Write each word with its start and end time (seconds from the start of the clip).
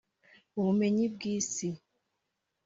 ubumenyi 0.59 1.05
bw’isi 1.13 1.67